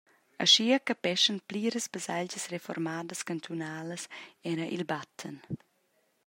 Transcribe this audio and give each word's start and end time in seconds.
Aschia 0.43 0.77
capeschan 0.87 1.39
pliras 1.49 1.85
baselgias 1.93 2.45
reformadas 2.55 3.25
cantunalas 3.29 4.03
era 4.51 4.65
il 4.75 4.83
batten. 4.91 5.35